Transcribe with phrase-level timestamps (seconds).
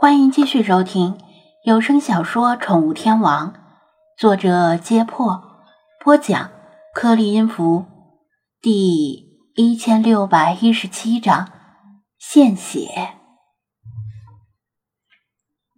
[0.00, 1.18] 欢迎继续收听
[1.62, 3.52] 有声小说《宠物天王》，
[4.16, 5.42] 作者：揭破，
[6.02, 6.50] 播讲：
[6.94, 7.84] 颗粒音符，
[8.62, 11.52] 第一千六百一十七章：
[12.18, 12.88] 献血。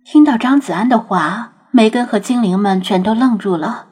[0.04, 3.88] 听到张子安的话，梅根和精灵们全都愣住了。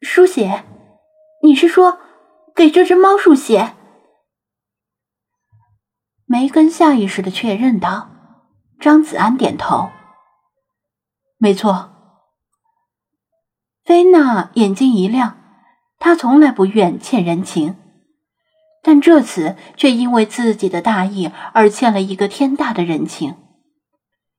[0.00, 0.64] 输血？
[1.42, 1.98] 你是说
[2.54, 3.74] 给这只猫输血？
[6.30, 8.10] 梅根下意识的确认道
[8.78, 9.88] ：“张子安点头，
[11.38, 11.90] 没错。”
[13.82, 15.38] 菲娜眼睛一亮，
[15.98, 17.76] 她从来不愿欠人情，
[18.82, 23.34] 但这次却因为自己的大意而欠了一个天大的人情。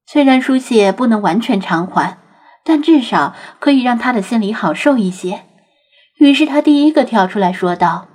[0.05, 2.19] 虽然输血不能完全偿还，
[2.63, 5.43] 但至少可以让他的心里好受一些。
[6.19, 8.07] 于是他第一个跳出来说道：“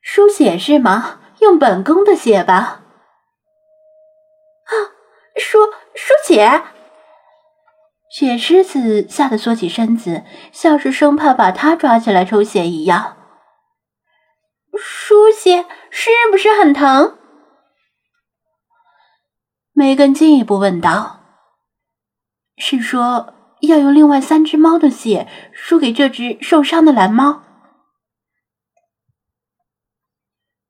[0.00, 2.82] 输血是吗？”用本宫的血吧！
[4.64, 4.72] 啊，
[5.36, 5.58] 输
[5.94, 6.62] 输血！
[8.10, 13.16] 雪狮子吓得缩起身子，像是生怕把他抓起来抽血一样。
[14.76, 17.18] 输血是不是很疼？
[19.72, 21.20] 梅根进一步问道
[22.58, 27.42] ：“是说要用另外三只猫的血输给这只受伤的蓝猫？”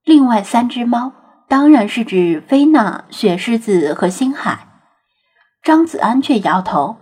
[0.04, 1.12] 另外三只猫
[1.46, 4.66] 当然是指菲娜、雪狮子和星海。
[5.62, 6.96] 张子安却摇头，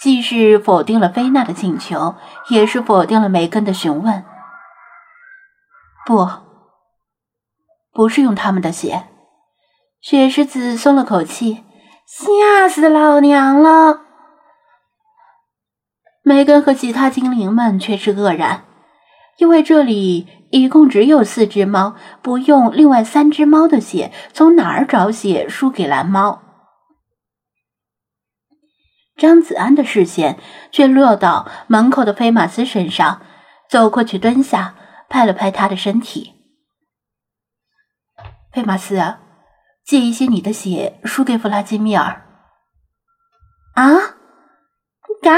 [0.00, 2.14] 既是否定了菲娜的请求，
[2.48, 4.24] 也是否定了梅根的询问。
[6.06, 6.28] 不，
[7.92, 9.04] 不是用他们的血。
[10.00, 11.64] 雪狮子松了口气，
[12.06, 14.00] 吓死老娘了。
[16.22, 18.64] 梅根和其他精灵们却是愕然，
[19.36, 20.43] 因为这里。
[20.54, 26.42] 一共只有四只猫，不用另外三只猫的血，从哪儿找血输给蓝猫？
[29.16, 30.38] 张子安的视线
[30.70, 33.20] 却落到门口的菲马斯身上，
[33.68, 34.76] 走过去蹲下，
[35.08, 36.34] 拍了拍他的身体。
[38.52, 39.16] 菲马斯，
[39.84, 42.24] 借一些你的血输给弗拉基米尔。
[43.74, 43.90] 啊？
[45.20, 45.36] 嘎？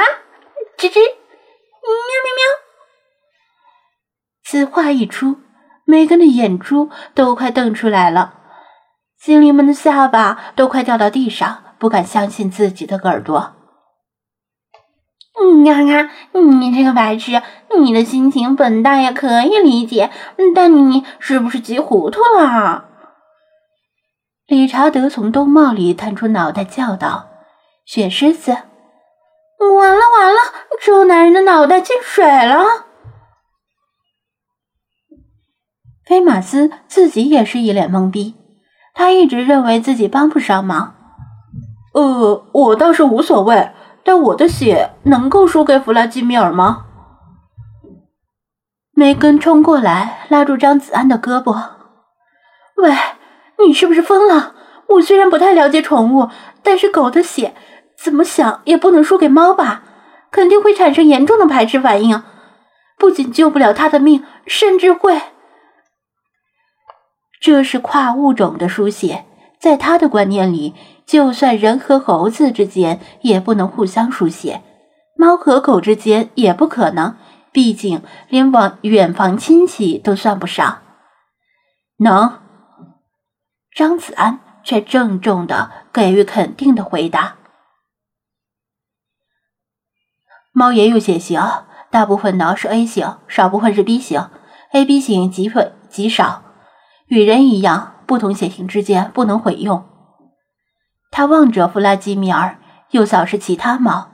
[0.76, 1.00] 吱吱？
[1.00, 2.65] 喵喵喵？
[4.56, 5.36] 此话一出，
[5.84, 8.32] 梅根的眼珠都快瞪出来了，
[9.20, 13.52] 精灵们的下巴都快掉到地上，不敢相信自己的耳朵。
[15.62, 17.42] 你看看，你这个白痴，
[17.78, 20.10] 你的心情本大爷可以理解，
[20.54, 22.86] 但你是不是急糊涂了？
[24.46, 27.26] 理查德从兜帽里探出脑袋叫道
[27.84, 30.40] ：“雪狮子，完了完了，
[30.80, 32.64] 臭男人的脑袋进水了！”
[36.06, 38.36] 菲马斯自己也是一脸懵逼，
[38.94, 40.94] 他一直认为自己帮不上忙。
[41.94, 43.72] 呃，我倒是无所谓，
[44.04, 46.84] 但我的血能够输给弗拉基米尔吗？
[48.92, 51.70] 梅根冲过来拉住张子安的胳膊
[52.78, 52.94] ：“喂，
[53.66, 54.54] 你是不是疯了？
[54.90, 56.28] 我虽然不太了解宠物，
[56.62, 57.52] 但是狗的血
[57.98, 59.82] 怎么想也不能输给猫吧？
[60.30, 62.22] 肯定会产生严重的排斥反应，
[62.96, 65.20] 不仅救不了他的命，甚至会……”
[67.46, 69.24] 这是跨物种的书写，
[69.60, 70.74] 在他的观念里，
[71.06, 74.62] 就算人和猴子之间也不能互相书写，
[75.14, 77.16] 猫和狗之间也不可能，
[77.52, 80.82] 毕竟连往远房亲戚都算不上。
[81.98, 82.40] 能？
[83.72, 87.36] 张子安却郑重的给予肯定的回答。
[90.50, 91.40] 猫也有血型，
[91.92, 94.30] 大部分呢是 A 型，少部分是 B 型
[94.72, 96.42] ，AB 型极分极少。
[97.08, 99.84] 与人一样，不同血型之间不能混用。
[101.10, 102.58] 他望着弗拉基米尔，
[102.90, 104.08] 又扫视其他猫，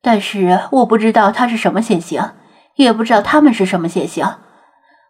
[0.00, 2.30] 但是我不知道他是什么血型，
[2.76, 4.26] 也不知道他们是什么血型。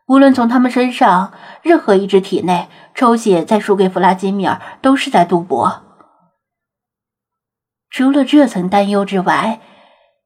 [0.06, 5.82] 无论从他们身上任何一只体内抽血再输给弗拉基米尔，都是在赌博。
[7.90, 9.60] 除了这层担忧之外，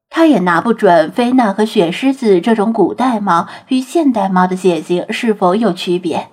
[0.09, 6.29] 他也拿不准菲娜和雪狮子这种古代猫与现代猫的血型是否有区别。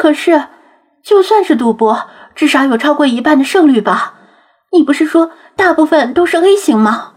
[0.00, 0.48] 可是，
[1.02, 4.14] 就算是赌博，至少有超过一半的胜率吧？
[4.72, 7.12] 你不是说大部分都是 A 型吗？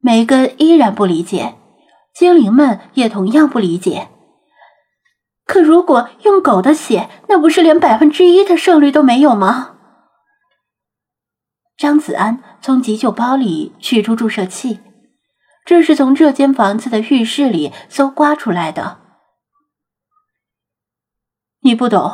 [0.00, 1.56] 梅根依然不理解，
[2.14, 4.08] 精灵们也同样不理解。
[5.44, 9.74] 可如果用狗的血，那不是连百分之一的胜率都没有吗？
[11.76, 14.80] 张子安从急救包里取出注射器，
[15.66, 19.00] 这是从这间房子的浴室里搜刮出来的。
[21.66, 22.12] 你不懂，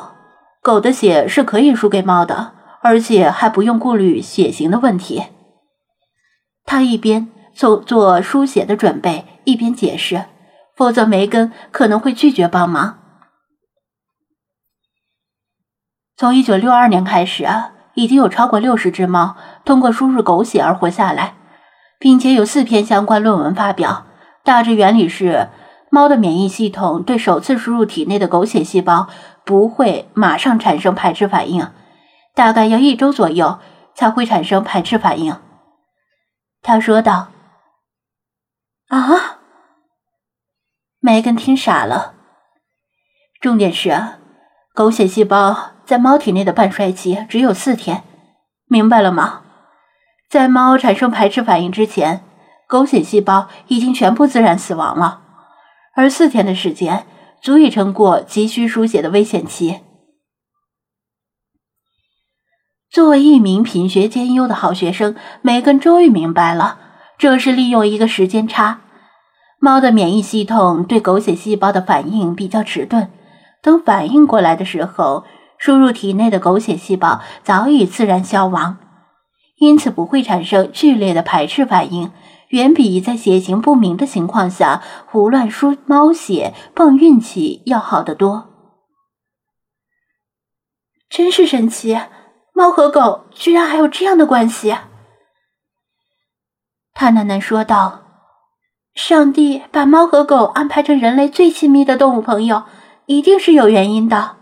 [0.62, 5.24] 狗的血是可以输给猫的，而且还不用顾虑血型的问题。
[6.64, 10.24] 他一边做做输血的准备，一边解释，
[10.74, 12.98] 否则梅根可能会拒绝帮忙。
[16.16, 21.34] 从一九六二年开始啊，已经有超过六十只猫通过输入狗血而活下来，
[21.98, 24.06] 并且有四篇相关论文发表。
[24.42, 25.50] 大致原理是。
[25.94, 29.08] 猫的免疫系统对首次输入体内的狗血细胞
[29.44, 31.70] 不会马上产生排斥反应，
[32.34, 33.58] 大概要一周左右
[33.94, 35.36] 才会产生排斥反应。
[36.62, 37.28] 他说道
[38.88, 39.38] ：“啊！”
[41.00, 42.14] 梅根听傻了。
[43.40, 44.20] 重点是，
[44.72, 48.04] 狗血细胞在猫体内的半衰期只有四天，
[48.66, 49.42] 明白了吗？
[50.30, 52.24] 在猫产生排斥反应之前，
[52.68, 55.20] 狗血细胞已经全部自然死亡了。
[55.94, 57.04] 而四天的时间
[57.42, 59.80] 足以撑过急需输血的危险期。
[62.88, 66.78] 作为一名品学兼优的好学生，梅根终于明白了，
[67.18, 68.82] 这是利用一个时间差。
[69.58, 73.10] 猫的免疫系统对狗血细胞的反应比较迟钝，
[73.60, 75.24] 等反应过来的时候，
[75.58, 78.76] 输入体内的狗血细胞早已自然消亡，
[79.56, 82.12] 因此不会产生剧烈的排斥反应。
[82.52, 88.48] 远比在血型不明的情况下胡乱输猫血碰运气要好得多。
[91.08, 91.98] 真是神奇，
[92.52, 94.76] 猫和狗居然还有这样的关系。
[96.92, 98.02] 他喃喃说道
[98.94, 102.64] ：“上帝把猫和狗安排成人类最亲密的动物朋友，
[103.06, 104.36] 一定是有原因的。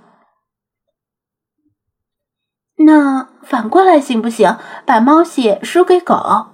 [2.78, 4.56] 那反过来行不行？
[4.84, 6.46] 把猫血输给狗？”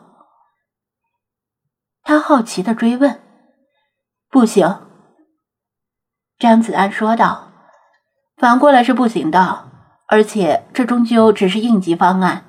[2.09, 3.21] 他好奇的追问
[4.31, 4.79] ：“不行。”
[6.39, 7.49] 张子安说道
[8.39, 9.65] ：“反过来是不行的，
[10.07, 12.45] 而且这终究只是应急方案，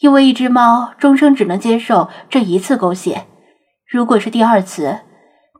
[0.00, 3.28] 因为一只猫终生只能接受这一次狗血。
[3.88, 5.02] 如果是第二次，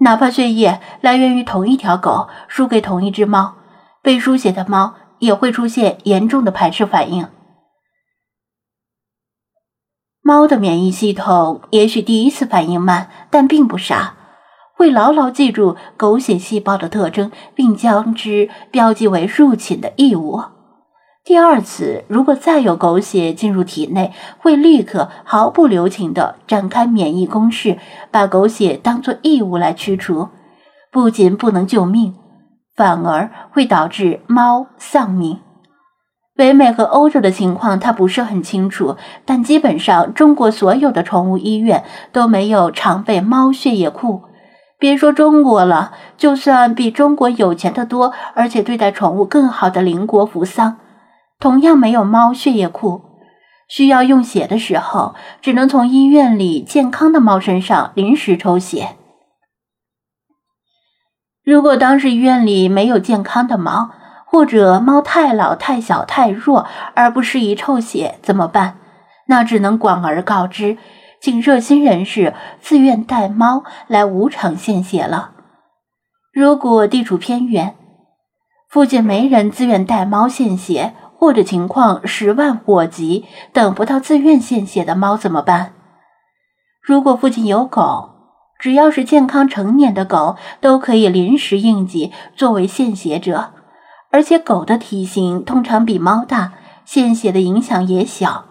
[0.01, 3.55] 哪怕血液来源于同一条狗，输给同一只猫，
[4.03, 7.29] 被输血的猫也会出现严重的排斥反应。”
[10.32, 14.14] 猫的免疫系统也许第一次反应慢，但并不傻，
[14.75, 20.43] 会牢牢记住狗血细胞的特征，并将之标记为入侵的异物。
[21.23, 27.76] 第二次如果再有狗血进入体内，会立刻毫不留情地展开免疫攻势，
[28.11, 30.31] 把狗血当作异物来驱除。
[30.90, 32.14] 不仅不能救命，
[32.75, 35.38] 反而会导致猫丧命。
[36.34, 44.23] 北美和欧洲的情况他不是很清楚，但基本上中国所有的宠物医院都没有常备猫血液库。
[44.79, 50.79] 别说中国了，就算比中国有钱的多，而且对待宠物更好的邻国扶桑，
[51.38, 53.02] 同样没有猫血液库。
[53.69, 58.96] 需要用血的时候，只能从医院里健康的猫身上临时抽血。
[61.44, 63.90] 如果当时医院里没有健康的猫，
[64.32, 68.79] 或者猫太老、太小、太弱而不适宜抽血怎么办？
[69.26, 70.79] 那只能广而告之，
[71.20, 75.32] 请热心人士自愿带猫来无偿献血了。
[76.32, 77.76] 如果地处偏远，
[78.70, 85.74] 附近没人自愿带猫献血，或者情况十万火急，等不到自愿献血的猫怎么办？
[86.81, 88.08] 如果附近有狗，
[88.58, 93.51] 只要是健康成年的狗，都可以临时应急作为献血者。
[94.13, 96.53] 而且狗的体型通常比猫大，
[96.85, 98.45] 献血的影响也小。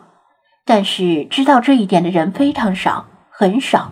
[0.66, 3.92] 但是知道这一点的人非常少，很少。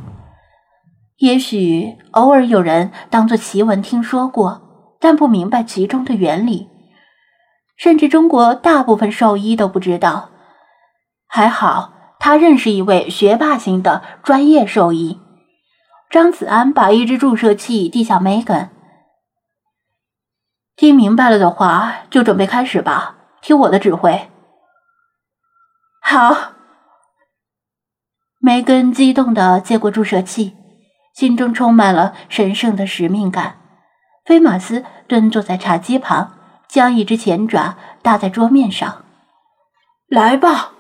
[1.17, 4.61] 也许偶尔有人当作奇闻听说过，
[4.99, 6.69] 但不明白其中的原理。
[7.77, 10.29] 甚至中国大部分兽医都不知道。
[11.27, 15.19] 还好他认识一位学霸型的专业兽医。
[16.09, 18.69] 张子安把一只注射器递向梅根。
[20.79, 23.17] 听明白了的话，就准备开始吧。
[23.41, 24.29] 听我的指挥。
[26.01, 26.53] 好。
[28.39, 30.55] 梅根激动的接过注射器，
[31.13, 33.57] 心中充满了神圣的使命感。
[34.23, 36.31] 菲马斯蹲坐在茶几旁，
[36.69, 39.03] 将一只前爪搭在桌面上。
[40.07, 40.71] 来吧。